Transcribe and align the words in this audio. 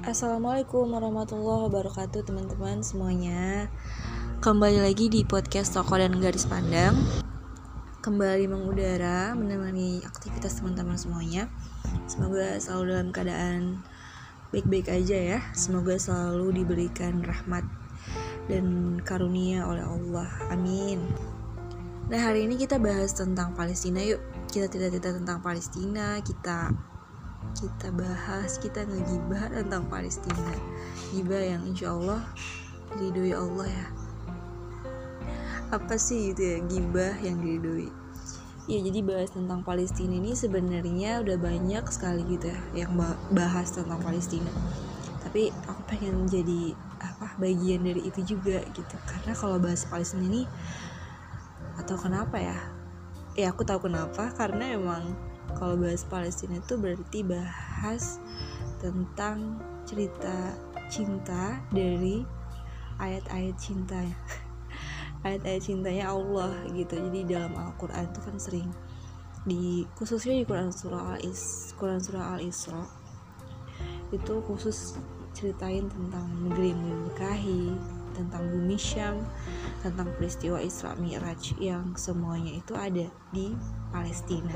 Assalamualaikum 0.00 0.96
warahmatullahi 0.96 1.68
wabarakatuh 1.68 2.24
teman-teman 2.24 2.80
semuanya. 2.80 3.68
Kembali 4.40 4.80
lagi 4.80 5.12
di 5.12 5.28
podcast 5.28 5.76
Toko 5.76 5.92
dan 6.00 6.16
Garis 6.16 6.48
Pandang. 6.48 6.96
Kembali 8.00 8.48
mengudara 8.48 9.36
menemani 9.36 10.00
aktivitas 10.00 10.56
teman-teman 10.56 10.96
semuanya. 10.96 11.52
Semoga 12.08 12.56
selalu 12.56 12.84
dalam 12.96 13.08
keadaan 13.12 13.84
baik-baik 14.48 14.88
aja 14.88 15.36
ya. 15.36 15.38
Semoga 15.52 16.00
selalu 16.00 16.64
diberikan 16.64 17.20
rahmat 17.20 17.68
dan 18.48 18.96
karunia 19.04 19.68
oleh 19.68 19.84
Allah. 19.84 20.32
Amin. 20.48 21.04
Nah 22.08 22.24
hari 22.24 22.48
ini 22.48 22.56
kita 22.56 22.80
bahas 22.80 23.12
tentang 23.12 23.52
Palestina 23.52 24.00
yuk. 24.00 24.24
Kita 24.48 24.64
tidak-tidak 24.66 25.22
tentang 25.22 25.44
Palestina 25.44 26.18
Kita 26.24 26.72
kita 27.56 27.92
bahas 27.92 28.56
kita 28.56 28.86
ngegibah 28.86 29.50
tentang 29.52 29.84
Palestina. 29.90 30.54
Gibah 31.12 31.42
yang 31.42 31.62
insya 31.66 31.92
Allah 31.92 32.22
Allah 33.36 33.68
ya. 33.68 33.86
Apa 35.70 35.94
sih 35.94 36.34
itu 36.34 36.42
ya 36.42 36.58
gibah 36.66 37.14
yang 37.22 37.38
diridhoi? 37.38 37.90
Ya 38.70 38.78
jadi 38.86 39.02
bahas 39.02 39.34
tentang 39.34 39.66
Palestina 39.66 40.14
ini 40.18 40.34
sebenarnya 40.34 41.22
udah 41.22 41.36
banyak 41.38 41.84
sekali 41.90 42.22
gitu 42.26 42.50
ya 42.50 42.86
yang 42.86 42.94
bahas 43.30 43.70
tentang 43.74 43.98
Palestina. 44.02 44.50
Tapi 45.22 45.50
aku 45.66 45.82
pengen 45.90 46.26
jadi 46.26 46.74
apa 46.98 47.38
bagian 47.38 47.86
dari 47.86 48.06
itu 48.06 48.20
juga 48.22 48.62
gitu. 48.74 48.96
Karena 49.06 49.32
kalau 49.34 49.58
bahas 49.58 49.86
Palestina 49.86 50.26
ini 50.26 50.42
atau 51.78 51.96
kenapa 51.98 52.38
ya? 52.38 52.58
Ya 53.38 53.54
aku 53.54 53.62
tahu 53.62 53.86
kenapa 53.86 54.34
karena 54.34 54.74
emang 54.74 55.29
kalau 55.56 55.78
bahas 55.78 56.06
Palestina 56.06 56.58
itu 56.58 56.74
berarti 56.76 57.24
bahas 57.24 58.18
tentang 58.78 59.60
cerita 59.84 60.54
cinta 60.90 61.60
dari 61.70 62.26
ayat-ayat 63.00 63.56
cinta 63.56 63.98
ya 64.00 64.18
ayat-ayat 65.26 65.62
cintanya 65.62 66.12
Allah 66.12 66.52
gitu. 66.72 66.96
Jadi 66.96 67.28
dalam 67.28 67.52
Al-Quran 67.56 68.08
itu 68.08 68.20
kan 68.24 68.36
sering 68.40 68.68
di 69.48 69.88
khususnya 69.96 70.36
di 70.36 70.44
Quran 70.44 70.68
surah 70.68 71.16
Al 71.16 71.20
Is 71.24 71.72
Quran 71.80 71.96
surah 71.96 72.36
Al 72.36 72.44
Isra 72.44 72.84
itu 74.12 74.44
khusus 74.44 75.00
ceritain 75.32 75.88
tentang 75.88 76.28
negeri 76.44 76.76
diberkahi 76.76 77.72
tentang 78.12 78.52
bumi 78.52 78.76
Syam 78.76 79.24
tentang 79.80 80.12
peristiwa 80.18 80.60
Isra 80.60 80.92
Mi'raj 81.00 81.56
yang 81.56 81.96
semuanya 81.96 82.52
itu 82.52 82.76
ada 82.76 83.08
di 83.32 83.56
Palestina 83.88 84.52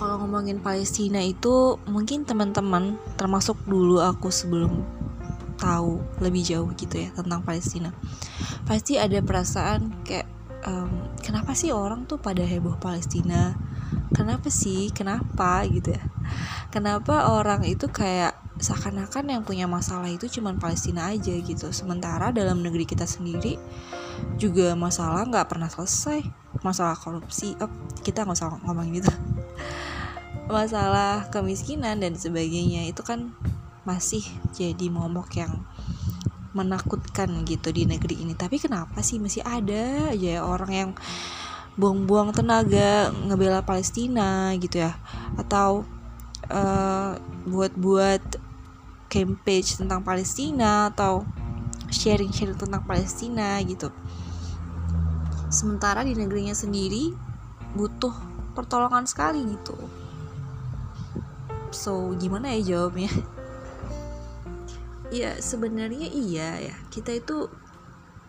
kalau 0.00 0.16
ngomongin 0.24 0.64
Palestina 0.64 1.20
itu 1.20 1.76
mungkin 1.84 2.24
teman-teman 2.24 2.96
termasuk 3.20 3.60
dulu 3.68 4.00
aku 4.00 4.32
sebelum 4.32 4.80
tahu 5.60 6.00
lebih 6.24 6.40
jauh 6.40 6.72
gitu 6.72 7.04
ya 7.04 7.12
tentang 7.12 7.44
Palestina 7.44 7.92
pasti 8.64 8.96
ada 8.96 9.20
perasaan 9.20 9.92
kayak 10.08 10.40
um, 10.64 11.12
kenapa 11.20 11.52
sih 11.56 11.72
orang 11.72 12.04
tuh 12.04 12.20
pada 12.20 12.44
heboh 12.44 12.76
Palestina? 12.80 13.56
Kenapa 14.14 14.50
sih? 14.50 14.90
Kenapa? 14.90 15.62
gitu 15.66 15.94
ya. 15.94 16.02
Kenapa 16.70 17.34
orang 17.34 17.66
itu 17.66 17.90
kayak 17.90 18.38
seakan-akan 18.60 19.32
yang 19.32 19.42
punya 19.42 19.64
masalah 19.64 20.06
itu 20.06 20.28
cuman 20.28 20.60
Palestina 20.60 21.10
aja 21.10 21.32
gitu. 21.32 21.72
Sementara 21.72 22.30
dalam 22.30 22.60
negeri 22.60 22.84
kita 22.84 23.08
sendiri 23.08 23.56
juga 24.36 24.76
masalah 24.76 25.24
nggak 25.26 25.48
pernah 25.48 25.70
selesai. 25.70 26.22
Masalah 26.60 26.98
korupsi 26.98 27.56
oh, 27.58 27.70
kita 28.04 28.26
nggak 28.26 28.36
usah 28.36 28.60
ngomongin 28.62 29.00
itu 29.00 29.10
masalah 30.50 31.30
kemiskinan 31.30 32.02
dan 32.02 32.18
sebagainya 32.18 32.90
itu 32.90 33.00
kan 33.06 33.30
masih 33.86 34.20
jadi 34.52 34.90
momok 34.92 35.38
yang 35.38 35.62
menakutkan 36.50 37.30
gitu 37.46 37.70
di 37.70 37.86
negeri 37.86 38.20
ini. 38.26 38.34
Tapi 38.34 38.58
kenapa 38.58 39.00
sih? 39.00 39.22
Masih 39.22 39.46
ada 39.46 40.10
aja 40.10 40.42
ya 40.42 40.42
orang 40.42 40.72
yang 40.74 40.90
buang-buang 41.78 42.34
tenaga 42.34 43.14
ngebela 43.24 43.62
Palestina 43.62 44.52
gitu 44.58 44.82
ya. 44.82 44.98
Atau 45.38 45.86
uh, 46.50 47.14
buat-buat 47.46 48.22
campaign 49.06 49.64
tentang 49.86 50.02
Palestina 50.02 50.90
atau 50.90 51.22
sharing-sharing 51.90 52.58
tentang 52.58 52.82
Palestina 52.82 53.58
gitu. 53.62 53.94
Sementara 55.50 56.02
di 56.06 56.14
negerinya 56.14 56.54
sendiri 56.54 57.14
butuh 57.74 58.14
pertolongan 58.54 59.06
sekali 59.06 59.46
gitu 59.46 59.99
so 61.70 62.14
gimana 62.18 62.54
ya 62.58 62.76
jawabnya? 62.76 63.10
Ya 65.10 65.34
sebenarnya 65.42 66.06
iya 66.06 66.70
ya. 66.70 66.74
Kita 66.86 67.10
itu 67.10 67.50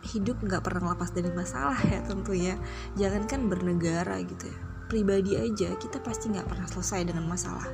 hidup 0.01 0.41
nggak 0.41 0.65
pernah 0.65 0.97
lepas 0.97 1.13
dari 1.13 1.29
masalah 1.29 1.77
ya 1.85 2.01
tentunya. 2.09 2.57
Jangankan 2.97 3.49
bernegara 3.53 4.17
gitu 4.25 4.49
ya. 4.49 4.57
Pribadi 4.89 5.37
aja 5.37 5.77
kita 5.77 6.01
pasti 6.01 6.33
nggak 6.33 6.49
pernah 6.49 6.65
selesai 6.65 7.05
dengan 7.05 7.29
masalah. 7.29 7.69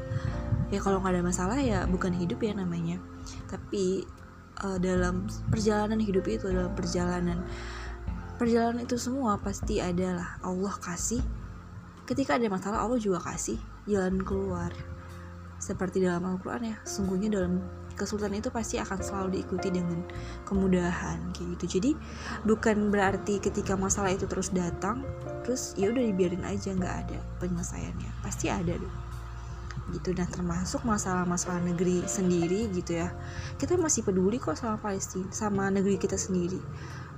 Ya 0.68 0.84
kalau 0.84 1.00
nggak 1.00 1.16
ada 1.16 1.24
masalah 1.24 1.58
ya 1.60 1.88
bukan 1.88 2.12
hidup 2.12 2.44
ya 2.44 2.52
namanya. 2.52 3.00
Tapi 3.48 4.04
uh, 4.60 4.76
dalam 4.76 5.32
perjalanan 5.48 6.04
hidup 6.04 6.28
itu 6.28 6.52
dalam 6.52 6.76
perjalanan 6.76 7.48
perjalanan 8.36 8.84
itu 8.84 9.00
semua 9.00 9.40
pasti 9.40 9.80
adalah 9.80 10.36
Allah 10.44 10.76
kasih. 10.84 11.24
Ketika 12.04 12.36
ada 12.36 12.52
masalah 12.52 12.84
Allah 12.84 13.00
juga 13.00 13.24
kasih 13.24 13.60
jalan 13.88 14.20
keluar 14.20 14.76
seperti 15.58 16.06
dalam 16.06 16.26
Al-Quran 16.26 16.74
ya 16.74 16.78
sungguhnya 16.86 17.34
dalam 17.34 17.62
kesulitan 17.98 18.38
itu 18.38 18.54
pasti 18.54 18.78
akan 18.78 19.02
selalu 19.02 19.42
diikuti 19.42 19.74
dengan 19.74 20.06
kemudahan 20.46 21.34
kayak 21.34 21.58
gitu. 21.58 21.66
Jadi 21.82 21.92
bukan 22.46 22.94
berarti 22.94 23.42
ketika 23.42 23.74
masalah 23.74 24.14
itu 24.14 24.30
terus 24.30 24.54
datang 24.54 25.02
terus 25.42 25.74
ya 25.76 25.90
udah 25.90 26.06
dibiarin 26.06 26.46
aja 26.46 26.72
nggak 26.78 26.96
ada 27.10 27.20
penyelesaiannya. 27.42 28.22
Pasti 28.22 28.54
ada 28.54 28.78
deh. 28.78 28.94
Gitu. 29.98 30.14
Dan 30.14 30.30
termasuk 30.30 30.86
masalah-masalah 30.86 31.66
negeri 31.66 32.06
sendiri 32.06 32.70
gitu 32.70 33.02
ya. 33.02 33.10
Kita 33.58 33.74
masih 33.82 34.06
peduli 34.06 34.38
kok 34.38 34.56
sama 34.56 34.78
Palestina 34.78 35.34
sama 35.34 35.74
negeri 35.74 35.98
kita 35.98 36.16
sendiri. 36.16 36.62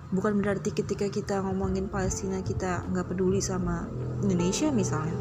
Bukan 0.09 0.41
berarti 0.41 0.73
ketika 0.73 1.05
kita 1.11 1.43
ngomongin 1.43 1.91
Palestina 1.91 2.41
kita 2.41 2.87
nggak 2.89 3.13
peduli 3.13 3.43
sama 3.43 3.85
Indonesia 4.23 4.71
misalnya. 4.71 5.13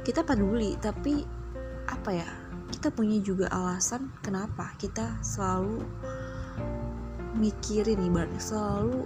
Kita 0.00 0.24
peduli 0.24 0.74
tapi 0.80 1.39
apa 1.90 2.10
ya 2.14 2.30
kita 2.70 2.94
punya 2.94 3.18
juga 3.20 3.50
alasan 3.50 4.14
kenapa 4.22 4.72
kita 4.78 5.18
selalu 5.20 5.82
mikirin 7.34 7.98
ibaratnya 8.00 8.38
selalu 8.38 9.04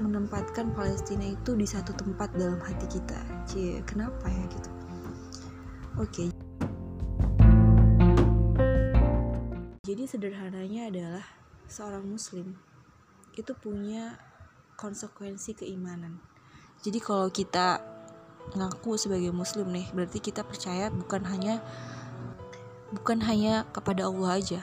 menempatkan 0.00 0.72
Palestina 0.72 1.28
itu 1.28 1.52
di 1.56 1.68
satu 1.68 1.92
tempat 1.92 2.32
dalam 2.32 2.56
hati 2.56 2.88
kita. 2.88 3.20
Cie 3.44 3.84
kenapa 3.84 4.32
ya 4.32 4.44
gitu? 4.48 4.70
Oke. 6.00 6.24
Okay. 6.24 6.28
jadi 9.90 10.06
sederhananya 10.06 10.86
adalah 10.86 11.26
seorang 11.66 12.06
muslim 12.06 12.54
itu 13.34 13.50
punya 13.58 14.14
konsekuensi 14.78 15.58
keimanan. 15.58 16.22
Jadi 16.78 17.02
kalau 17.02 17.26
kita 17.26 17.89
ngaku 18.54 18.98
sebagai 18.98 19.30
muslim 19.30 19.70
nih 19.70 19.86
berarti 19.94 20.18
kita 20.18 20.42
percaya 20.42 20.90
bukan 20.90 21.22
hanya 21.26 21.62
bukan 22.90 23.22
hanya 23.22 23.66
kepada 23.70 24.10
Allah 24.10 24.42
aja. 24.42 24.60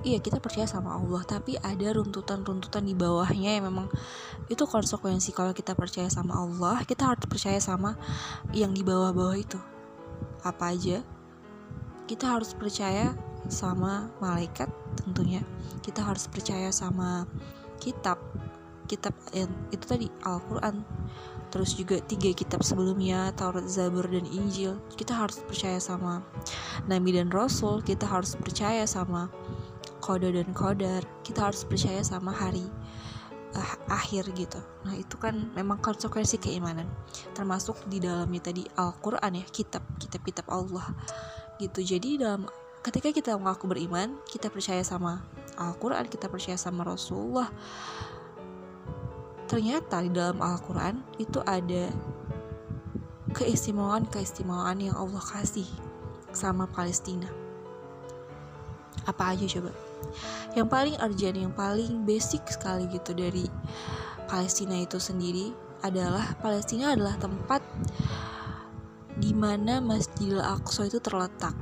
Iya 0.00 0.16
kita 0.16 0.40
percaya 0.40 0.64
sama 0.64 0.96
Allah 0.96 1.20
tapi 1.28 1.60
ada 1.60 1.92
runtutan-runtutan 1.92 2.88
di 2.88 2.96
bawahnya 2.96 3.60
yang 3.60 3.68
memang 3.68 3.92
itu 4.48 4.64
konsekuensi 4.64 5.36
kalau 5.36 5.52
kita 5.52 5.76
percaya 5.76 6.08
sama 6.08 6.40
Allah 6.40 6.80
kita 6.88 7.04
harus 7.04 7.28
percaya 7.28 7.60
sama 7.60 8.00
yang 8.56 8.72
di 8.72 8.80
bawah-bawah 8.80 9.36
itu. 9.36 9.60
Apa 10.40 10.72
aja 10.72 11.04
kita 12.08 12.32
harus 12.32 12.56
percaya 12.56 13.12
sama 13.48 14.08
malaikat 14.24 14.72
tentunya. 15.04 15.44
Kita 15.84 16.00
harus 16.00 16.28
percaya 16.32 16.72
sama 16.72 17.28
kitab 17.76 18.16
kitab 18.86 19.14
yang 19.32 19.50
itu 19.72 19.84
tadi 19.84 20.06
Al-Quran. 20.24 20.84
Terus 21.52 21.78
juga 21.78 22.02
tiga 22.02 22.34
kitab 22.34 22.66
sebelumnya 22.66 23.30
Taurat, 23.38 23.70
Zabur, 23.70 24.10
dan 24.10 24.26
Injil. 24.26 24.74
Kita 24.98 25.14
harus 25.14 25.38
percaya 25.46 25.78
sama 25.78 26.26
Nabi 26.90 27.14
dan 27.14 27.30
Rasul. 27.30 27.78
Kita 27.86 28.10
harus 28.10 28.34
percaya 28.34 28.82
sama 28.90 29.30
kode 30.04 30.36
dan 30.36 30.52
kodar 30.52 31.00
kita 31.24 31.48
harus 31.48 31.64
percaya 31.64 32.04
sama 32.04 32.28
hari 32.28 32.68
uh, 33.56 33.74
akhir 33.88 34.28
gitu. 34.36 34.60
Nah 34.84 34.92
itu 35.00 35.16
kan 35.16 35.48
memang 35.56 35.80
konsekuensi 35.80 36.36
keimanan. 36.36 36.84
Termasuk 37.32 37.88
di 37.88 38.04
dalamnya 38.04 38.52
tadi 38.52 38.68
Al-Quran 38.76 39.40
ya 39.40 39.44
kitab 39.48 39.80
kitab 39.96 40.20
kitab 40.28 40.46
Allah 40.52 40.92
gitu. 41.56 41.80
Jadi 41.80 42.20
dalam 42.20 42.44
ketika 42.84 43.08
kita 43.08 43.32
mengaku 43.40 43.64
beriman 43.64 44.20
kita 44.28 44.52
percaya 44.52 44.84
sama 44.84 45.24
Al-Quran 45.56 46.04
kita 46.04 46.28
percaya 46.28 46.60
sama 46.60 46.84
Rasulullah 46.84 47.48
ternyata 49.54 50.02
di 50.02 50.10
dalam 50.10 50.42
Al-Quran 50.42 50.98
itu 51.22 51.38
ada 51.46 51.86
keistimewaan-keistimewaan 53.38 54.82
yang 54.82 54.98
Allah 54.98 55.22
kasih 55.22 55.70
sama 56.34 56.66
Palestina. 56.66 57.30
apa 59.06 59.30
aja 59.30 59.46
coba? 59.46 59.70
Yang 60.58 60.68
paling 60.74 60.96
urgent 60.98 61.36
yang 61.38 61.54
paling 61.54 62.02
basic 62.02 62.42
sekali 62.50 62.90
gitu 62.90 63.14
dari 63.14 63.46
Palestina 64.26 64.74
itu 64.74 64.98
sendiri 64.98 65.54
adalah 65.86 66.34
Palestina 66.42 66.98
adalah 66.98 67.14
tempat 67.14 67.62
di 69.14 69.30
mana 69.36 69.78
Masjidil 69.78 70.42
Aqsa 70.42 70.90
itu 70.90 70.98
terletak. 70.98 71.54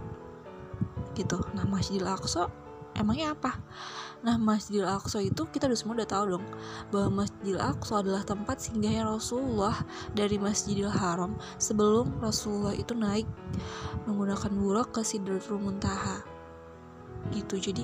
Gitu. 1.13 1.45
Nah 1.53 1.69
Masjidil 1.69 2.09
Aqsa 2.09 2.49
emangnya 2.97 3.37
apa 3.37 3.59
nah 4.23 4.39
Masjidil 4.39 4.87
Aqsa 4.87 5.19
itu 5.19 5.43
kita 5.51 5.67
udah 5.67 5.79
semua 5.79 5.99
udah 5.99 6.07
tahu 6.07 6.25
dong 6.39 6.47
bahwa 6.95 7.27
Masjidil 7.27 7.59
Aqsa 7.59 8.07
adalah 8.07 8.23
tempat 8.23 8.63
singgahnya 8.63 9.03
Rasulullah 9.03 9.75
dari 10.15 10.39
Masjidil 10.39 10.87
Haram 10.87 11.35
sebelum 11.59 12.23
Rasulullah 12.23 12.71
itu 12.71 12.95
naik 12.95 13.27
menggunakan 14.07 14.51
buruk 14.55 14.95
ke 14.95 15.03
Sidratul 15.03 15.59
Muntaha. 15.59 16.23
Gitu 17.35 17.59
jadi 17.59 17.83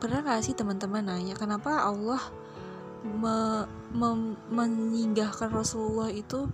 pernah 0.00 0.24
gak 0.24 0.48
sih 0.48 0.56
teman-teman 0.56 1.04
nanya 1.04 1.36
kenapa 1.36 1.84
Allah 1.84 2.20
me, 3.04 3.68
me, 3.92 4.36
menyinggahkan 4.48 5.52
Rasulullah 5.52 6.08
itu 6.08 6.48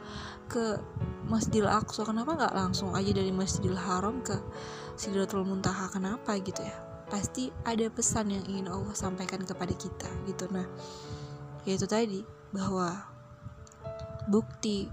ke 0.50 0.82
Masjidil 1.30 1.70
Aqsa? 1.70 2.02
Kenapa 2.02 2.34
nggak 2.34 2.54
langsung 2.58 2.90
aja 2.90 3.14
dari 3.14 3.30
Masjidil 3.30 3.78
Haram 3.78 4.18
ke 4.22 4.34
Sidratul 4.98 5.46
Muntaha? 5.46 5.90
Kenapa 5.94 6.34
gitu 6.42 6.62
ya 6.62 6.95
pasti 7.06 7.54
ada 7.62 7.86
pesan 7.86 8.34
yang 8.34 8.44
ingin 8.50 8.66
Allah 8.66 8.94
sampaikan 8.94 9.42
kepada 9.46 9.72
kita 9.74 10.08
gitu. 10.26 10.50
Nah 10.50 10.66
yaitu 11.66 11.86
tadi 11.86 12.22
bahwa 12.54 12.94
bukti 14.30 14.90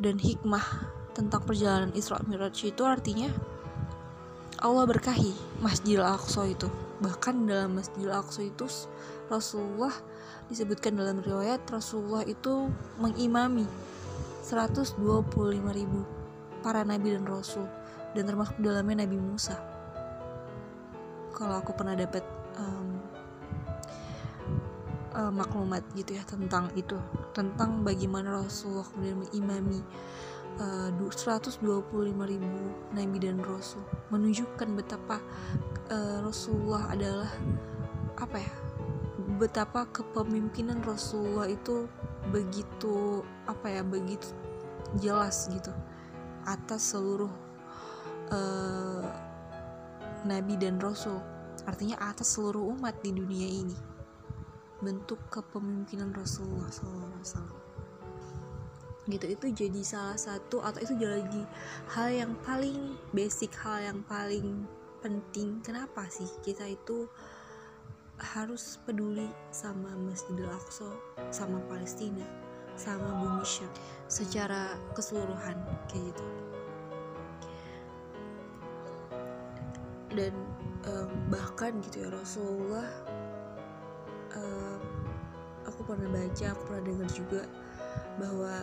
dan 0.00 0.20
hikmah 0.20 0.64
tentang 1.16 1.44
perjalanan 1.44 1.92
Isra 1.96 2.20
Mi'raj 2.24 2.56
itu 2.64 2.82
artinya 2.84 3.28
Allah 4.60 4.84
berkahi 4.88 5.60
Masjidil 5.60 6.04
Aqsa 6.04 6.48
itu. 6.48 6.68
Bahkan 7.00 7.48
dalam 7.48 7.76
Masjidil 7.76 8.12
Aqsa 8.12 8.44
itu 8.44 8.64
Rasulullah 9.28 9.92
disebutkan 10.48 10.96
dalam 10.96 11.20
riwayat 11.24 11.64
Rasulullah 11.68 12.24
itu 12.24 12.68
mengimami 13.00 13.64
125 14.44 15.00
ribu 15.72 16.04
para 16.60 16.84
nabi 16.84 17.16
dan 17.16 17.24
rasul 17.24 17.64
dan 18.12 18.28
termasuk 18.28 18.56
dalamnya 18.60 19.08
Nabi 19.08 19.16
Musa 19.16 19.73
kalau 21.34 21.58
aku 21.58 21.74
pernah 21.74 21.98
dapat 21.98 22.22
um, 22.56 23.02
uh, 25.14 25.32
maklumat 25.34 25.82
gitu 25.98 26.14
ya 26.14 26.22
tentang 26.26 26.70
itu 26.78 26.98
tentang 27.34 27.82
bagaimana 27.82 28.42
Rasulullah 28.42 28.86
kemudian 28.94 29.18
mengimami 29.26 29.80
uh, 30.58 30.90
125 30.90 31.62
ribu 32.06 32.58
nabi 32.94 33.16
dan 33.18 33.38
rasul 33.42 33.82
menunjukkan 34.10 34.68
betapa 34.78 35.18
uh, 35.90 36.18
Rasulullah 36.22 36.90
adalah 36.90 37.30
apa 38.18 38.38
ya 38.38 38.54
betapa 39.34 39.90
kepemimpinan 39.90 40.78
Rasulullah 40.86 41.50
itu 41.50 41.90
begitu 42.30 43.26
apa 43.50 43.66
ya 43.66 43.82
begitu 43.82 44.30
jelas 45.02 45.50
gitu 45.50 45.74
atas 46.46 46.94
seluruh 46.94 47.32
uh, 48.30 49.02
nabi 50.24 50.56
dan 50.58 50.80
rasul 50.80 51.20
artinya 51.64 51.96
atas 52.00 52.36
seluruh 52.36 52.76
umat 52.76 52.98
di 53.00 53.14
dunia 53.14 53.48
ini. 53.48 53.76
Bentuk 54.84 55.16
kepemimpinan 55.32 56.12
Rasulullah 56.12 56.68
SAW 56.68 57.64
gitu 59.04 59.28
itu 59.28 59.46
jadi 59.52 59.80
salah 59.84 60.16
satu 60.16 60.64
atau 60.64 60.80
itu 60.80 60.96
jadi 60.96 61.42
hal 61.92 62.08
yang 62.08 62.32
paling 62.40 62.96
basic 63.12 63.52
hal 63.60 63.84
yang 63.84 64.00
paling 64.08 64.64
penting. 65.04 65.60
Kenapa 65.60 66.08
sih 66.08 66.28
kita 66.40 66.64
itu 66.64 67.04
harus 68.16 68.80
peduli 68.88 69.28
sama 69.52 69.92
Masjidil 70.08 70.48
Aqsa, 70.48 70.88
sama 71.28 71.60
Palestina, 71.68 72.24
sama 72.80 73.12
bumi 73.20 73.44
Syam? 73.44 73.68
Secara 74.08 74.72
keseluruhan 74.96 75.60
kayak 75.92 76.14
gitu. 76.14 76.24
Dan 80.14 80.32
um, 80.86 81.10
bahkan 81.28 81.78
gitu 81.82 82.06
ya 82.06 82.08
Rasulullah 82.14 82.86
um, 84.38 84.80
aku 85.66 85.80
pernah 85.86 86.08
baca, 86.10 86.46
aku 86.54 86.62
pernah 86.70 86.82
dengar 86.86 87.08
juga 87.10 87.42
bahwa 88.18 88.54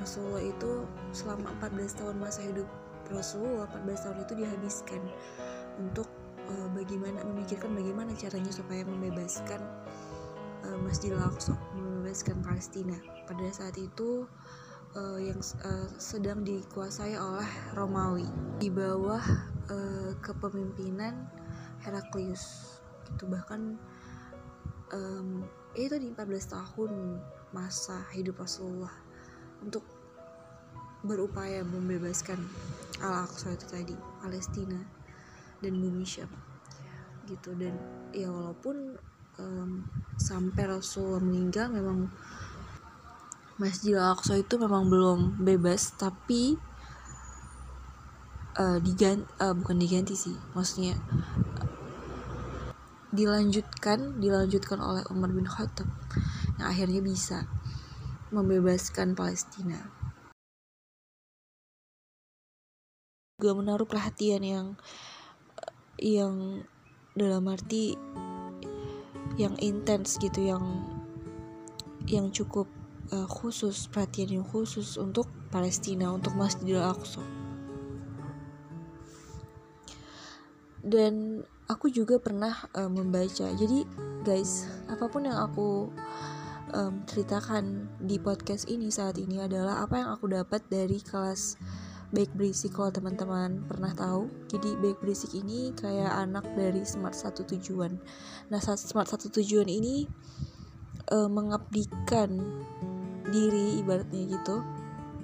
Rasulullah 0.00 0.42
itu 0.42 0.84
selama 1.14 1.54
14 1.62 2.00
tahun 2.02 2.16
masa 2.18 2.40
hidup 2.42 2.68
Rasulullah 3.12 3.68
14 3.84 4.04
tahun 4.04 4.18
itu 4.24 4.34
dihabiskan 4.42 5.02
untuk 5.76 6.08
uh, 6.48 6.68
bagaimana 6.72 7.20
memikirkan 7.24 7.72
bagaimana 7.76 8.16
caranya 8.16 8.52
supaya 8.52 8.82
membebaskan 8.84 9.60
uh, 10.64 10.78
Masjidil 10.82 11.20
Aqsa, 11.20 11.54
membebaskan 11.76 12.40
Palestina. 12.40 12.96
Pada 13.28 13.44
saat 13.52 13.76
itu 13.76 14.24
uh, 14.96 15.18
yang 15.20 15.38
uh, 15.64 15.88
sedang 16.00 16.42
dikuasai 16.42 17.16
oleh 17.16 17.48
Romawi 17.76 18.28
di 18.56 18.72
bawah 18.72 19.22
uh, 19.70 20.12
kepemimpinan 20.20 21.28
Heraklius. 21.84 22.76
Gitu 23.08 23.28
bahkan 23.28 23.76
um, 24.92 25.44
itu 25.74 25.96
di 25.98 26.12
14 26.12 26.54
tahun 26.54 27.20
masa 27.54 28.02
hidup 28.14 28.42
Rasulullah 28.42 28.92
untuk 29.62 29.84
berupaya 31.04 31.60
membebaskan 31.62 32.40
Al-Aqsa 33.04 33.52
itu 33.52 33.66
tadi, 33.68 33.94
Palestina 34.24 34.80
dan 35.60 35.76
bumi 35.76 36.04
Syam 36.04 36.28
gitu 37.24 37.56
dan 37.56 37.72
ya 38.12 38.28
walaupun 38.28 39.00
um, 39.40 39.84
sampai 40.20 40.68
Rasulullah 40.68 41.24
meninggal 41.24 41.72
memang 41.72 42.12
Masjidil 43.56 44.02
Aqsa 44.02 44.36
itu 44.36 44.58
memang 44.60 44.90
belum 44.90 45.40
bebas 45.40 45.94
tapi 45.96 46.58
uh, 48.58 48.78
diganti 48.82 49.26
uh, 49.42 49.54
bukan 49.54 49.76
diganti 49.78 50.14
sih 50.14 50.34
maksudnya 50.54 50.94
dilanjutkan 53.14 54.18
dilanjutkan 54.18 54.82
oleh 54.82 55.06
Umar 55.06 55.30
bin 55.30 55.46
Khattab 55.46 55.86
yang 56.58 56.66
akhirnya 56.66 56.98
bisa 56.98 57.46
membebaskan 58.34 59.14
Palestina. 59.14 59.78
Juga 63.38 63.54
menaruh 63.54 63.86
perhatian 63.86 64.42
yang 64.42 64.66
yang 66.02 66.66
dalam 67.14 67.46
arti 67.46 67.94
yang 69.38 69.54
intens 69.62 70.18
gitu 70.18 70.42
yang 70.42 70.82
yang 72.10 72.34
cukup 72.34 72.66
uh, 73.14 73.30
khusus 73.30 73.86
perhatian 73.86 74.42
yang 74.42 74.46
khusus 74.46 74.98
untuk 74.98 75.30
Palestina 75.54 76.10
untuk 76.10 76.34
Masjidil 76.34 76.82
Aqsa 76.82 77.43
dan 80.84 81.40
aku 81.66 81.88
juga 81.88 82.20
pernah 82.20 82.52
uh, 82.76 82.92
membaca. 82.92 83.48
Jadi 83.48 83.88
guys 84.22 84.68
apa 84.86 85.08
pun 85.08 85.24
yang 85.24 85.40
aku 85.40 85.88
um, 86.76 86.94
ceritakan 87.08 87.88
di 88.04 88.20
podcast 88.20 88.68
ini 88.68 88.92
saat 88.92 89.16
ini 89.16 89.40
adalah 89.40 89.80
apa 89.80 90.00
yang 90.00 90.10
aku 90.12 90.28
dapat 90.28 90.60
dari 90.68 91.00
kelas 91.00 91.56
baik 92.14 92.30
berisik 92.36 92.78
kalau 92.78 92.92
teman-teman 92.94 93.64
pernah 93.66 93.90
tahu. 93.96 94.30
Jadi 94.46 94.76
baik 94.78 95.02
berisik 95.02 95.34
ini 95.34 95.72
kayak 95.74 96.12
anak 96.14 96.46
dari 96.54 96.84
smart 96.86 97.16
satu 97.16 97.42
tujuan. 97.48 97.98
Nah 98.52 98.60
smart 98.60 99.08
satu 99.10 99.32
tujuan 99.40 99.66
ini 99.66 100.06
uh, 101.10 101.26
mengabdikan 101.26 102.30
diri 103.32 103.82
ibaratnya 103.82 104.30
gitu. 104.30 104.62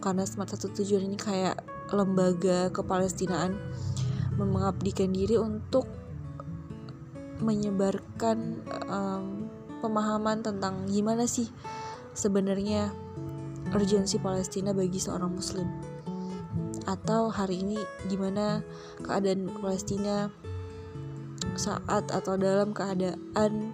Karena 0.01 0.25
smart 0.25 0.51
satu 0.51 0.73
tujuan 0.73 1.05
ini 1.07 1.21
kayak 1.21 1.61
lembaga 1.93 2.73
kepalestinaan 2.73 3.55
mengabdikan 4.49 5.13
diri 5.13 5.37
untuk 5.37 5.85
menyebarkan 7.41 8.61
um, 8.89 9.49
pemahaman 9.81 10.45
tentang 10.45 10.85
gimana 10.89 11.25
sih 11.25 11.49
sebenarnya 12.13 12.93
urgensi 13.73 14.21
Palestina 14.21 14.77
bagi 14.77 15.01
seorang 15.01 15.33
muslim? 15.33 15.69
Atau 16.85 17.33
hari 17.33 17.65
ini 17.65 17.79
gimana 18.09 18.65
keadaan 19.05 19.49
Palestina 19.61 20.29
saat 21.57 22.09
atau 22.13 22.37
dalam 22.37 22.73
keadaan 22.73 23.73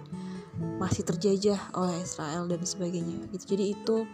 masih 0.81 1.05
terjajah 1.05 1.59
oleh 1.77 2.01
Israel 2.01 2.49
dan 2.49 2.61
sebagainya? 2.63 3.27
Gitu. 3.35 3.55
Jadi 3.57 3.65
itu 3.75 4.07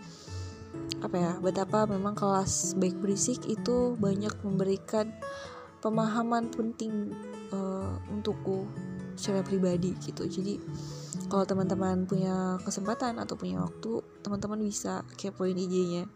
apa 1.05 1.15
ya 1.19 1.31
betapa 1.37 1.85
memang 1.85 2.17
kelas 2.17 2.73
baik 2.79 2.97
berisik 2.97 3.45
itu 3.45 3.93
banyak 3.99 4.33
memberikan 4.41 5.13
pemahaman 5.83 6.47
penting 6.47 7.11
uh, 7.51 7.99
untukku 8.07 8.63
secara 9.19 9.43
pribadi 9.43 9.91
gitu. 9.99 10.23
Jadi 10.23 10.57
kalau 11.27 11.43
teman-teman 11.43 12.07
punya 12.07 12.55
kesempatan 12.63 13.19
atau 13.19 13.35
punya 13.35 13.59
waktu 13.61 13.99
teman-teman 14.23 14.63
bisa 14.63 15.03
kepoin 15.19 15.59
IG-nya 15.59 16.07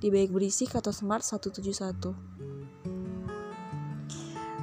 di 0.00 0.08
baik 0.08 0.32
berisik 0.32 0.72
atau 0.72 0.90
smart 0.90 1.20
171 1.20 1.60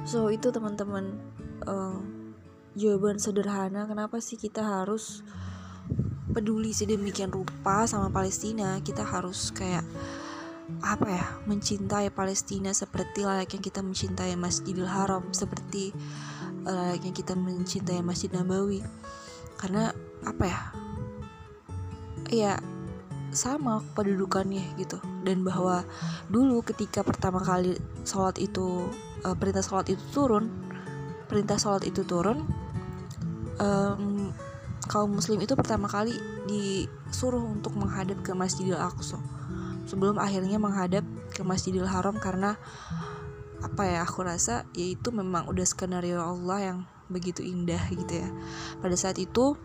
so 0.08 0.32
itu 0.32 0.48
teman-teman 0.48 1.20
uh, 1.68 2.00
jawaban 2.72 3.20
sederhana 3.20 3.84
kenapa 3.84 4.24
sih 4.24 4.40
kita 4.40 4.64
harus 4.64 5.20
peduli 6.32 6.70
sedemikian 6.70 7.32
rupa 7.32 7.88
sama 7.88 8.12
Palestina. 8.12 8.78
Kita 8.84 9.02
harus 9.02 9.50
kayak 9.50 9.84
apa 10.78 11.06
ya 11.10 11.26
mencintai 11.44 12.14
Palestina 12.14 12.70
seperti 12.70 13.26
layaknya 13.26 13.60
kita 13.60 13.80
mencintai 13.82 14.38
Masjidil 14.38 14.86
Haram 14.86 15.26
seperti 15.34 15.90
uh, 16.66 16.94
layaknya 16.94 17.12
kita 17.14 17.34
mencintai 17.34 18.00
Masjid 18.02 18.30
Nabawi. 18.30 18.82
Karena 19.58 19.90
apa 20.22 20.44
ya? 20.46 20.60
Ya 22.28 22.52
sama 23.34 23.82
kedudukannya 23.98 24.78
gitu. 24.78 25.02
Dan 25.26 25.42
bahwa 25.42 25.82
dulu 26.30 26.62
ketika 26.62 27.02
pertama 27.02 27.42
kali 27.42 27.76
sholat 28.06 28.38
itu 28.38 28.86
uh, 29.26 29.36
perintah 29.36 29.64
sholat 29.64 29.90
itu 29.90 30.02
turun 30.14 30.48
perintah 31.28 31.60
sholat 31.60 31.84
itu 31.84 32.02
turun 32.08 32.48
um, 33.60 34.32
kaum 34.88 35.12
muslim 35.12 35.36
itu 35.44 35.52
pertama 35.52 35.84
kali 35.84 36.16
disuruh 36.48 37.44
untuk 37.44 37.76
menghadap 37.76 38.24
ke 38.24 38.32
Masjidil 38.32 38.80
Aqsa 38.80 39.20
sebelum 39.88 40.20
akhirnya 40.20 40.60
menghadap 40.60 41.02
ke 41.32 41.40
Masjidil 41.40 41.88
Haram 41.88 42.20
karena 42.20 42.60
apa 43.64 43.82
ya 43.88 44.04
aku 44.04 44.22
rasa 44.22 44.68
yaitu 44.76 45.10
memang 45.10 45.48
udah 45.48 45.66
skenario 45.66 46.20
Allah 46.20 46.58
yang 46.60 46.78
begitu 47.08 47.40
indah 47.40 47.80
gitu 47.88 48.20
ya. 48.20 48.28
Pada 48.84 48.94
saat 48.94 49.16
itu 49.16 49.56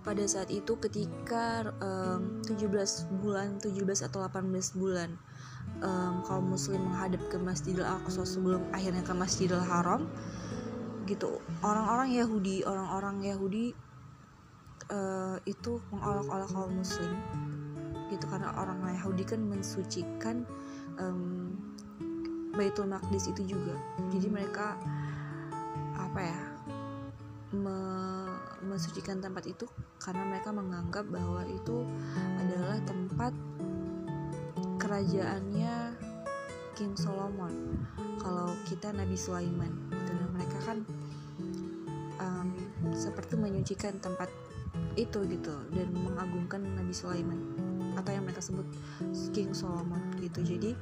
pada 0.00 0.24
saat 0.24 0.48
itu 0.48 0.76
ketika 0.80 1.76
um, 1.80 2.40
17 2.44 3.20
bulan 3.20 3.60
17 3.60 4.08
atau 4.08 4.24
18 4.24 4.80
bulan 4.80 5.12
um, 5.84 6.24
kaum 6.24 6.56
muslim 6.56 6.80
menghadap 6.88 7.20
ke 7.28 7.36
Masjidil 7.36 7.84
Aqsa 7.84 8.24
sebelum 8.24 8.64
akhirnya 8.72 9.04
ke 9.04 9.12
Masjidil 9.12 9.60
Haram 9.60 10.08
gitu 11.04 11.42
orang-orang 11.60 12.16
Yahudi 12.16 12.64
orang-orang 12.64 13.28
Yahudi 13.28 13.76
uh, 14.88 15.36
itu 15.44 15.84
mengolok-olok 15.92 16.48
kaum 16.48 16.72
muslim 16.80 17.12
gitu 18.10 18.26
karena 18.26 18.50
orang 18.58 18.82
Yahudi 18.90 19.22
kan 19.24 19.40
mensucikan 19.40 20.42
um, 20.98 21.54
Baitul 22.54 22.90
Maqdis 22.90 23.30
itu 23.30 23.56
juga. 23.56 23.78
Jadi 24.10 24.26
mereka 24.26 24.74
apa 25.94 26.20
ya 26.20 26.40
me 27.54 27.78
mensucikan 28.60 29.18
tempat 29.18 29.48
itu 29.48 29.64
karena 29.96 30.22
mereka 30.28 30.52
menganggap 30.52 31.08
bahwa 31.08 31.42
itu 31.48 31.86
adalah 32.38 32.76
tempat 32.84 33.32
kerajaannya 34.76 35.96
King 36.76 36.94
Solomon. 36.98 37.80
Kalau 38.20 38.52
kita 38.68 38.92
Nabi 38.92 39.16
Sulaiman 39.16 39.72
dan 39.90 40.16
mereka 40.36 40.58
kan 40.66 40.78
um, 42.20 42.48
seperti 42.92 43.40
menyucikan 43.40 43.96
tempat 44.02 44.28
itu 44.94 45.24
gitu 45.26 45.54
dan 45.72 45.88
mengagungkan 45.94 46.62
Nabi 46.62 46.92
Sulaiman 46.94 47.69
atau 48.00 48.10
yang 48.16 48.24
mereka 48.24 48.42
sebut 48.42 48.66
King 49.36 49.52
Solomon 49.52 50.00
gitu. 50.18 50.40
Jadi 50.42 50.72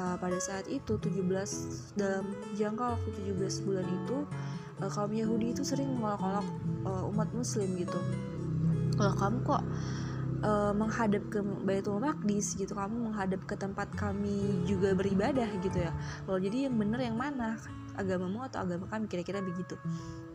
uh, 0.00 0.16
pada 0.16 0.36
saat 0.40 0.66
itu 0.66 0.96
17 0.96 1.20
dalam 2.00 2.24
jangka 2.56 2.96
waktu 2.98 3.10
17 3.36 3.66
bulan 3.68 3.86
itu 3.86 4.16
uh, 4.80 4.90
kaum 4.90 5.12
Yahudi 5.12 5.54
itu 5.54 5.62
sering 5.62 5.92
mengolok-olok 5.94 6.46
uh, 6.88 7.10
umat 7.12 7.28
Muslim 7.36 7.76
gitu. 7.78 7.98
Kalau 8.96 9.14
kamu 9.16 9.36
kok 9.44 9.62
uh, 10.42 10.72
menghadap 10.74 11.22
ke 11.30 11.40
Baitul 11.40 12.02
Maqdis 12.02 12.58
gitu? 12.58 12.74
Kamu 12.74 13.12
menghadap 13.12 13.40
ke 13.46 13.54
tempat 13.54 13.88
kami 13.94 14.66
juga 14.66 14.92
beribadah 14.92 15.48
gitu 15.62 15.78
ya? 15.78 15.92
Kalau 16.26 16.38
jadi 16.38 16.68
yang 16.68 16.76
benar 16.76 17.00
yang 17.00 17.16
mana? 17.16 17.56
Agamamu 17.96 18.44
atau 18.48 18.64
agama 18.64 18.88
kami? 18.88 19.06
Kira-kira 19.08 19.40
begitu. 19.40 19.78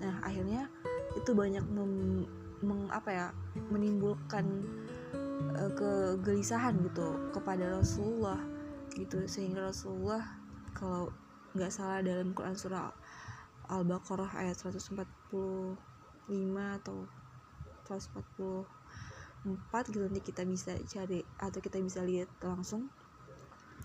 Nah 0.01 0.21
akhirnya 0.21 0.69
itu 1.17 1.33
banyak 1.33 1.65
mem, 1.73 2.25
meng, 2.61 2.81
apa 2.93 3.09
ya 3.09 3.25
menimbulkan 3.73 4.45
uh, 5.57 5.71
kegelisahan 5.73 6.77
gitu 6.81 7.17
kepada 7.33 7.77
Rasulullah 7.77 8.39
gitu. 8.95 9.27
Sehingga 9.29 9.69
Rasulullah 9.69 10.23
kalau 10.73 11.13
nggak 11.57 11.73
salah 11.73 12.05
dalam 12.05 12.37
Quran 12.37 12.53
surah 12.53 12.93
Al-Baqarah 13.67 14.31
ayat 14.39 14.55
145 14.55 15.03
atau 16.79 17.03
144 17.87 19.91
gitu 19.91 20.03
nanti 20.03 20.21
kita 20.23 20.43
bisa 20.47 20.71
cari 20.87 21.19
atau 21.39 21.59
kita 21.59 21.79
bisa 21.83 22.03
lihat 22.03 22.29
langsung. 22.39 22.87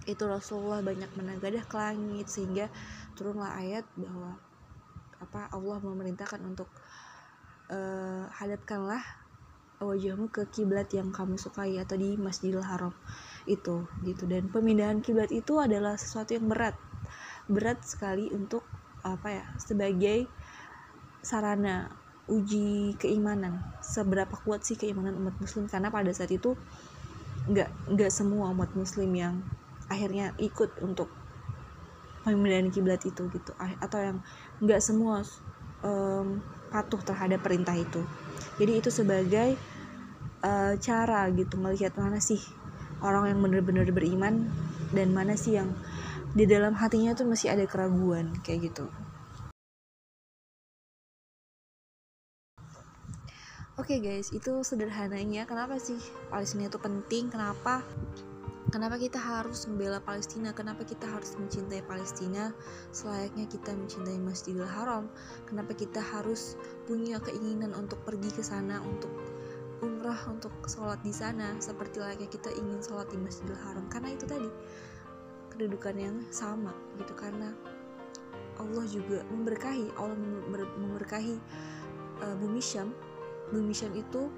Itu 0.06 0.26
Rasulullah 0.26 0.82
banyak 0.82 1.14
menegadah 1.14 1.62
ke 1.66 1.76
langit 1.78 2.26
sehingga 2.30 2.71
turunlah 3.14 3.54
ayat 3.59 3.87
bahwa 3.94 4.38
apa 5.23 5.47
Allah 5.54 5.78
memerintahkan 5.78 6.42
untuk 6.42 6.66
uh, 7.71 8.26
hadapkanlah 8.35 9.21
wajahmu 9.84 10.30
ke 10.30 10.46
kiblat 10.50 10.88
yang 10.94 11.10
kamu 11.10 11.36
sukai 11.36 11.78
atau 11.78 11.98
di 11.98 12.14
Masjidil 12.18 12.62
Haram 12.62 12.94
itu 13.46 13.86
gitu. 14.06 14.24
Dan 14.26 14.48
pemindahan 14.48 15.02
kiblat 15.02 15.30
itu 15.34 15.58
adalah 15.58 15.98
sesuatu 15.98 16.34
yang 16.34 16.46
berat. 16.46 16.74
Berat 17.50 17.82
sekali 17.82 18.30
untuk 18.30 18.62
apa 19.02 19.42
ya 19.42 19.44
sebagai 19.58 20.30
sarana 21.22 21.90
uji 22.30 22.94
keimanan. 22.98 23.62
Seberapa 23.82 24.38
kuat 24.40 24.62
sih 24.62 24.78
keimanan 24.78 25.18
umat 25.18 25.34
muslim? 25.42 25.66
Karena 25.66 25.90
pada 25.90 26.10
saat 26.14 26.30
itu 26.30 26.54
nggak 27.50 27.98
nggak 27.98 28.10
semua 28.14 28.54
umat 28.54 28.70
muslim 28.78 29.10
yang 29.10 29.42
akhirnya 29.90 30.30
ikut 30.38 30.78
untuk 30.80 31.10
pemindahan 32.22 32.70
kiblat 32.70 33.02
itu 33.02 33.26
gitu. 33.30 33.50
Atau 33.58 33.98
yang 33.98 34.18
nggak 34.62 34.78
semua 34.78 35.26
um, 35.82 36.38
patuh 36.70 37.02
terhadap 37.02 37.42
perintah 37.42 37.74
itu. 37.74 38.00
Jadi 38.56 38.72
itu 38.78 38.88
sebagai 38.88 39.58
uh, 40.42 40.75
cara 40.78 41.30
gitu 41.32 41.56
melihat 41.58 41.94
mana 41.96 42.18
sih 42.18 42.38
orang 43.02 43.34
yang 43.34 43.40
benar-benar 43.42 43.88
beriman 43.90 44.46
dan 44.94 45.11
mana 45.11 45.34
sih 45.34 45.58
yang 45.58 45.75
di 46.32 46.44
dalam 46.46 46.76
hatinya 46.76 47.12
tuh 47.12 47.28
masih 47.28 47.52
ada 47.52 47.64
keraguan 47.68 48.32
kayak 48.44 48.72
gitu. 48.72 48.87
Oke 53.80 53.99
okay 53.99 54.04
guys, 54.04 54.28
itu 54.37 54.52
sederhananya 54.62 55.49
kenapa 55.49 55.80
sih 55.80 55.96
Palestina 56.28 56.68
itu 56.68 56.76
penting, 56.76 57.32
kenapa 57.32 57.80
kenapa 58.68 59.00
kita 59.00 59.16
harus 59.16 59.64
membela 59.64 59.99
Palestina, 59.99 60.52
kenapa 60.52 60.84
kita 60.84 61.08
harus 61.08 61.32
mencintai 61.40 61.80
Palestina 61.88 62.52
selayaknya 62.92 63.49
kita 63.49 63.72
mencintai 63.72 64.20
Masjidil 64.20 64.68
Haram, 64.68 65.08
kenapa 65.49 65.72
kita 65.72 66.04
harus 66.04 66.61
punya 66.84 67.16
keinginan 67.25 67.72
untuk 67.72 68.00
pergi 68.04 68.30
ke 68.32 68.44
sana 68.44 68.80
untuk 68.84 69.11
umrah 69.82 70.18
untuk 70.30 70.54
sholat 70.70 71.02
di 71.02 71.10
sana 71.10 71.58
seperti 71.58 71.98
layaknya 71.98 72.30
kita 72.30 72.54
ingin 72.54 72.78
sholat 72.78 73.10
di 73.10 73.18
Masjidil 73.18 73.58
Haram. 73.58 73.84
Karena 73.90 74.14
itu 74.14 74.24
tadi 74.24 74.48
kedudukan 75.50 75.94
yang 75.98 76.16
sama 76.30 76.70
gitu. 76.96 77.12
Karena 77.18 77.50
Allah 78.62 78.86
juga 78.86 79.26
memberkahi 79.26 79.98
Allah 79.98 80.16
memberkahi 80.78 81.36
uh, 82.22 82.34
bumi 82.38 82.62
Syam. 82.62 82.94
Bumi 83.50 83.74
Syam 83.74 83.92
itu 83.98 84.30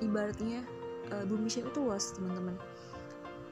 ibaratnya 0.00 0.64
uh, 1.12 1.24
bumi 1.28 1.52
Syam 1.52 1.68
itu 1.68 1.84
luas 1.84 2.16
teman-teman. 2.16 2.56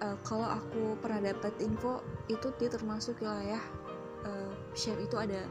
Uh, 0.00 0.16
kalau 0.24 0.44
aku 0.44 0.96
pernah 1.00 1.32
dapat 1.32 1.52
info 1.60 2.00
itu 2.32 2.52
dia 2.56 2.68
termasuk 2.72 3.20
wilayah 3.20 3.60
uh, 4.24 4.52
Syam 4.72 4.96
itu 5.00 5.20
ada 5.20 5.44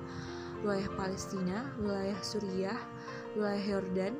wilayah 0.66 0.90
Palestina 0.98 1.70
wilayah 1.82 2.18
Suriah 2.22 2.80
wilayah 3.38 3.78
Yordan 3.78 4.14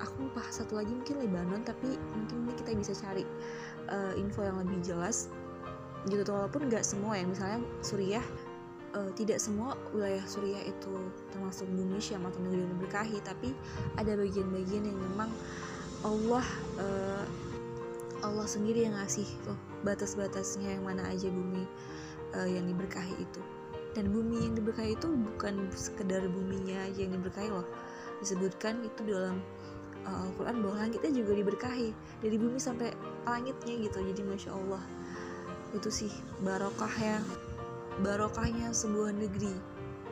aku 0.00 0.26
lupa 0.28 0.42
satu 0.48 0.80
lagi 0.80 0.90
mungkin 0.90 1.20
Lebanon 1.20 1.62
tapi 1.62 2.00
mungkin 2.16 2.48
ini 2.48 2.52
kita 2.56 2.70
bisa 2.74 2.92
cari 2.96 3.24
uh, 3.92 4.12
info 4.16 4.42
yang 4.42 4.58
lebih 4.64 4.80
jelas. 4.82 5.28
Gitu 6.08 6.24
walaupun 6.24 6.72
nggak 6.72 6.80
semua 6.80 7.20
ya 7.20 7.28
misalnya 7.28 7.60
Suriah 7.84 8.24
uh, 8.96 9.10
tidak 9.14 9.36
semua 9.36 9.76
wilayah 9.92 10.24
Suriah 10.24 10.64
itu 10.64 10.92
termasuk 11.30 11.68
bumi 11.68 12.00
Syam 12.00 12.24
atau 12.24 12.40
negeri 12.40 12.64
yang 12.64 12.80
berkahi 12.80 13.18
tapi 13.20 13.52
ada 14.00 14.16
bagian-bagian 14.16 14.88
yang 14.88 14.98
memang 15.12 15.30
Allah 16.00 16.46
uh, 16.80 17.24
Allah 18.20 18.44
sendiri 18.48 18.84
yang 18.84 18.96
ngasih 18.96 19.28
tuh 19.44 19.56
batas-batasnya 19.84 20.76
yang 20.76 20.84
mana 20.84 21.08
aja 21.08 21.28
bumi 21.28 21.64
uh, 22.36 22.48
yang 22.48 22.68
diberkahi 22.68 23.16
itu. 23.16 23.40
Dan 23.96 24.14
bumi 24.14 24.46
yang 24.46 24.54
diberkahi 24.54 24.94
itu 24.94 25.08
bukan 25.08 25.66
sekedar 25.74 26.22
buminya 26.30 26.86
yang 26.94 27.16
diberkahi 27.16 27.50
loh. 27.50 27.66
Disebutkan 28.22 28.84
itu 28.84 29.00
dalam 29.08 29.40
uh, 30.06 30.24
Al-Quran 30.28 30.56
bahwa 30.64 30.76
langitnya 30.86 31.12
juga 31.12 31.32
diberkahi 31.36 31.88
dari 32.22 32.36
bumi 32.36 32.58
sampai 32.60 32.92
langitnya 33.26 33.74
gitu. 33.88 33.98
Jadi 34.00 34.22
masya 34.24 34.50
Allah 34.54 34.82
itu 35.70 35.88
sih 35.88 36.12
barokahnya 36.42 37.22
barokahnya 38.02 38.72
sebuah 38.72 39.14
negeri. 39.16 39.52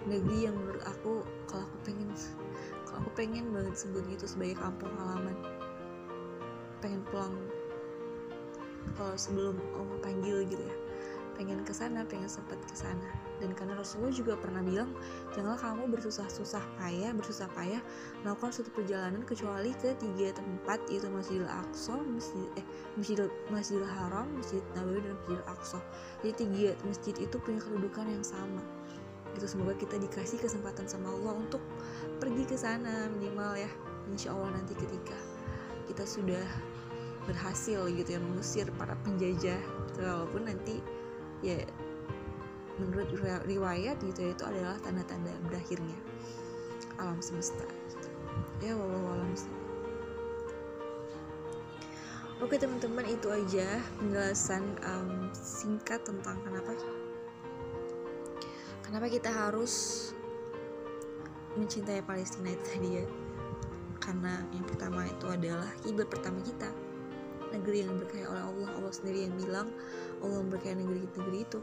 Negeri 0.08 0.48
yang 0.48 0.56
menurut 0.56 0.82
aku 0.88 1.26
kalau 1.50 1.64
aku 1.64 1.76
pengen 1.84 2.08
kalau 2.88 2.98
aku 3.04 3.10
pengen 3.18 3.52
banget 3.52 3.74
sebut 3.76 4.04
itu 4.08 4.24
sebagai 4.24 4.56
kampung 4.56 4.92
halaman. 4.96 5.36
Pengen 6.80 7.02
pulang 7.10 7.34
kalau 8.96 9.14
sebelum 9.18 9.56
Allah 9.76 9.98
panggil 10.00 10.48
gitu 10.48 10.62
ya. 10.62 10.76
Pengen 11.36 11.62
ke 11.62 11.70
sana 11.70 12.02
pengen 12.02 12.26
sempat 12.26 12.58
ke 12.66 12.74
sana 12.74 13.27
dan 13.38 13.54
karena 13.54 13.74
Rasulullah 13.78 14.14
juga 14.14 14.34
pernah 14.38 14.62
bilang 14.62 14.90
janganlah 15.34 15.58
kamu 15.58 15.90
bersusah-susah 15.94 16.62
payah 16.78 17.10
bersusah 17.14 17.48
payah 17.54 17.82
melakukan 18.22 18.50
suatu 18.50 18.70
perjalanan 18.74 19.22
kecuali 19.22 19.74
ke 19.78 19.94
tiga 19.98 20.34
tempat 20.34 20.82
yaitu 20.90 21.06
Masjidil 21.10 21.46
Aqsa 21.46 21.98
Masjid 22.02 22.46
eh 22.58 22.66
Masjidil 22.98 23.30
Masjidil 23.50 23.86
Haram 23.86 24.26
Masjid 24.34 24.62
Nabawi 24.74 25.00
dan 25.02 25.14
Masjidil 25.18 25.44
Aqsa. 25.46 25.78
Jadi 26.22 26.32
tiga 26.34 26.70
masjid 26.84 27.14
itu 27.18 27.36
punya 27.38 27.60
kedudukan 27.62 28.06
yang 28.06 28.24
sama. 28.26 28.62
Itu 29.38 29.46
semoga 29.46 29.78
kita 29.78 29.96
dikasih 30.02 30.42
kesempatan 30.42 30.90
sama 30.90 31.14
Allah 31.14 31.38
untuk 31.38 31.62
pergi 32.18 32.42
ke 32.42 32.56
sana 32.58 33.06
minimal 33.06 33.54
ya 33.54 33.70
insya 34.10 34.34
Allah 34.34 34.56
nanti 34.56 34.74
ketika 34.74 35.14
kita 35.86 36.04
sudah 36.04 36.44
berhasil 37.28 37.86
gitu 37.92 38.08
ya 38.16 38.20
mengusir 38.20 38.66
para 38.74 38.96
penjajah. 39.04 39.60
Walaupun 40.00 40.48
nanti 40.48 40.80
ya 41.44 41.62
menurut 42.78 43.08
riwayat 43.46 43.98
gitu 44.02 44.18
ya, 44.26 44.30
itu 44.32 44.44
adalah 44.46 44.78
tanda-tanda 44.82 45.34
berakhirnya. 45.46 45.98
Alam 46.98 47.22
semesta 47.22 47.62
gitu. 47.62 48.08
ya 48.58 48.74
walau 48.74 49.14
alam 49.14 49.30
Oke 52.38 52.54
teman-teman 52.54 53.02
itu 53.06 53.26
aja 53.34 53.82
penjelasan 53.98 54.62
um, 54.86 55.26
singkat 55.34 56.06
tentang 56.06 56.38
kenapa 56.46 56.70
kenapa 58.86 59.10
kita 59.10 59.26
harus 59.26 60.06
mencintai 61.58 61.98
Palestina 62.06 62.54
itu 62.54 62.62
tadi 62.62 62.90
ya. 63.02 63.06
Karena 63.98 64.38
yang 64.54 64.62
pertama 64.70 65.02
itu 65.10 65.26
adalah 65.26 65.66
kiblat 65.82 66.06
pertama 66.06 66.38
kita. 66.46 66.70
Negeri 67.50 67.82
yang 67.82 67.98
berkaya 67.98 68.30
oleh 68.30 68.44
Allah 68.46 68.70
Allah 68.70 68.92
sendiri 68.94 69.26
yang 69.26 69.34
bilang 69.34 69.68
Allah 70.22 70.38
memberkahi 70.38 70.78
negeri-negeri 70.78 71.38
itu 71.42 71.58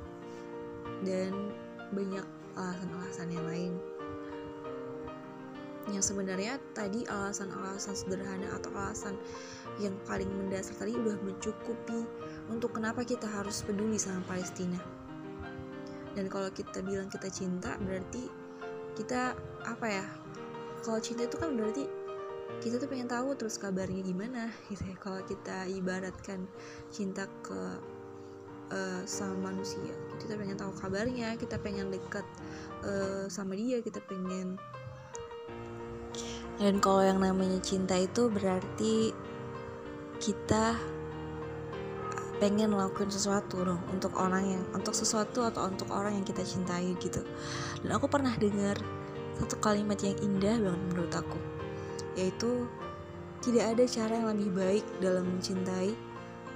dan 1.05 1.53
banyak 1.93 2.25
alasan-alasan 2.57 3.29
yang 3.29 3.45
lain. 3.45 3.73
Yang 5.85 6.11
sebenarnya 6.11 6.57
tadi 6.73 7.05
alasan-alasan 7.05 7.93
sederhana 7.93 8.49
atau 8.57 8.73
alasan 8.73 9.13
yang 9.77 9.93
paling 10.09 10.27
mendasar 10.27 10.73
tadi 10.81 10.97
udah 10.97 11.13
mencukupi 11.21 12.09
untuk 12.49 12.73
kenapa 12.73 13.05
kita 13.05 13.29
harus 13.29 13.61
peduli 13.61 14.01
sama 14.01 14.25
Palestina. 14.25 14.81
Dan 16.17 16.25
kalau 16.25 16.49
kita 16.49 16.81
bilang 16.81 17.05
kita 17.11 17.29
cinta 17.29 17.77
berarti 17.77 18.25
kita 18.97 19.35
apa 19.67 19.87
ya 19.91 20.05
kalau 20.81 20.97
cinta 21.03 21.27
itu 21.27 21.35
kan 21.37 21.53
berarti 21.53 21.85
kita 22.63 22.79
tuh 22.79 22.87
pengen 22.87 23.11
tahu 23.11 23.35
terus 23.35 23.59
kabarnya 23.59 24.01
gimana 24.01 24.49
gitu 24.71 24.89
ya. 24.89 24.95
Kalau 24.97 25.21
kita 25.27 25.69
ibaratkan 25.69 26.49
cinta 26.89 27.27
ke 27.45 27.77
uh, 28.71 29.01
sama 29.03 29.51
manusia. 29.51 29.93
Kita 30.21 30.37
pengen 30.39 30.57
tahu 30.57 30.71
kabarnya 30.77 31.35
kita 31.35 31.59
pengen 31.59 31.91
dekat 31.91 32.25
uh, 32.85 33.25
sama 33.27 33.57
dia 33.57 33.81
kita 33.81 33.99
pengen. 34.05 34.57
Dan 36.55 36.79
kalau 36.79 37.03
yang 37.03 37.19
namanya 37.19 37.59
cinta 37.59 37.99
itu 37.99 38.31
berarti 38.31 39.11
kita 40.23 40.79
pengen 42.39 42.75
ngelakuin 42.75 43.11
sesuatu 43.11 43.63
dong 43.63 43.79
untuk 43.91 44.15
orang 44.19 44.43
yang 44.43 44.63
untuk 44.75 44.91
sesuatu 44.95 45.43
atau 45.47 45.67
untuk 45.67 45.91
orang 45.91 46.15
yang 46.19 46.25
kita 46.27 46.43
cintai 46.43 46.95
gitu. 46.99 47.23
Dan 47.83 47.95
aku 47.95 48.07
pernah 48.07 48.31
dengar 48.39 48.79
satu 49.35 49.59
kalimat 49.59 49.99
yang 49.99 50.15
indah 50.23 50.55
banget 50.63 50.81
menurut 50.91 51.13
aku 51.13 51.39
yaitu 52.15 52.63
tidak 53.43 53.75
ada 53.75 53.83
cara 53.85 54.13
yang 54.17 54.27
lebih 54.31 54.51
baik 54.55 54.85
dalam 55.03 55.27
mencintai 55.27 55.91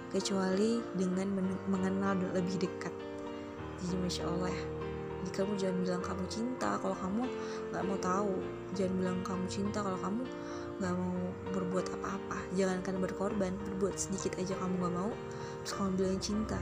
kecuali 0.09 0.81
dengan 0.97 1.37
mengenal 1.69 2.17
lebih 2.33 2.61
dekat. 2.61 2.93
Jadi 3.79 3.95
masya 3.95 4.27
Allah 4.27 4.53
jadi 5.19 5.31
kamu 5.35 5.53
jangan 5.59 5.77
bilang 5.83 6.03
kamu 6.03 6.23
cinta 6.31 6.69
kalau 6.79 6.95
kamu 6.95 7.23
nggak 7.71 7.83
mau 7.83 7.97
tahu. 7.99 8.35
Jangan 8.71 8.93
bilang 9.03 9.19
kamu 9.27 9.45
cinta 9.51 9.83
kalau 9.83 9.99
kamu 9.99 10.23
nggak 10.79 10.93
mau 10.95 11.19
berbuat 11.51 11.85
apa-apa. 11.99 12.39
Jangankan 12.55 12.95
berkorban 13.03 13.53
berbuat 13.67 13.99
sedikit 13.99 14.39
aja 14.39 14.55
kamu 14.55 14.79
nggak 14.79 14.95
mau 14.95 15.11
terus 15.63 15.73
kamu 15.75 15.89
bilang 15.99 16.19
cinta. 16.23 16.61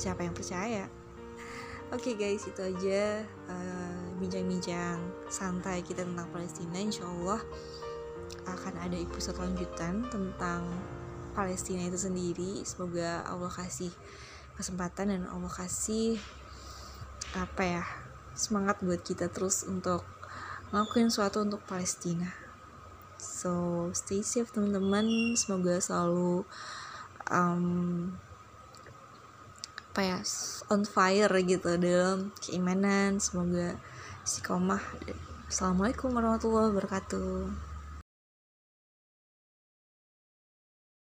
Siapa 0.00 0.24
yang 0.24 0.32
percaya? 0.32 0.88
Oke 1.92 2.16
okay 2.16 2.32
guys 2.32 2.48
itu 2.48 2.60
aja 2.64 3.20
uh, 3.52 4.04
bincang-bincang 4.16 4.96
santai 5.28 5.84
kita 5.84 6.08
tentang 6.08 6.24
Palestina. 6.32 6.80
Insya 6.80 7.04
Allah 7.04 7.44
akan 8.48 8.74
ada 8.80 8.96
episode 8.96 9.36
lanjutan 9.36 10.08
tentang 10.08 10.64
Palestina 11.32 11.84
itu 11.88 11.96
sendiri. 11.96 12.60
Semoga 12.62 13.24
Allah 13.24 13.48
kasih 13.48 13.92
kesempatan 14.56 15.12
dan 15.12 15.22
Allah 15.28 15.48
kasih 15.48 16.20
apa 17.32 17.62
ya 17.64 17.84
semangat 18.36 18.80
buat 18.84 19.00
kita 19.00 19.32
terus 19.32 19.64
untuk 19.64 20.04
ngelakuin 20.72 21.08
sesuatu 21.08 21.44
untuk 21.44 21.64
Palestina. 21.64 22.32
So 23.16 23.88
stay 23.96 24.20
safe 24.24 24.52
teman-teman. 24.52 25.36
Semoga 25.36 25.80
selalu 25.80 26.44
um, 27.28 27.66
apa 29.92 30.00
ya 30.00 30.18
on 30.72 30.88
fire 30.88 31.32
gitu 31.44 31.76
dalam 31.76 32.32
keimanan. 32.40 33.20
Semoga 33.20 33.76
istiqomah. 34.24 34.80
Assalamualaikum 35.52 36.16
warahmatullahi 36.16 36.72
wabarakatuh 36.72 37.71